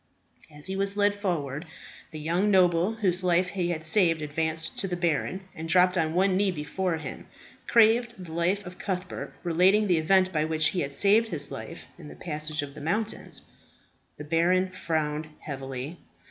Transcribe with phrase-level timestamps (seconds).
[0.51, 1.67] As he was led forward,
[2.09, 6.13] the young noble whose life he had saved advanced to the baron, and dropping on
[6.15, 7.27] one knee before him,
[7.67, 11.85] craved the life of Cuthbert, relating the event by which he had saved his life
[11.99, 13.43] in the passage of the mountains.
[14.17, 15.99] The baron frowned heavily.